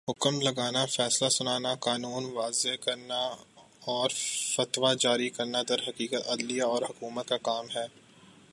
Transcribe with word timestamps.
حکم 0.07 0.39
لگانا، 0.41 0.85
فیصلہ 0.85 1.27
سنانا، 1.29 1.73
قانون 1.75 2.25
وضع 2.35 2.75
کرنا 2.75 3.19
اورفتویٰ 3.85 4.93
جاری 4.99 5.29
کرنا 5.29 5.61
درحقیقت، 5.69 6.27
عدلیہ 6.27 6.63
اور 6.63 6.81
حکومت 6.81 7.27
کا 7.27 7.37
کام 7.37 7.65
ہے 7.75 7.85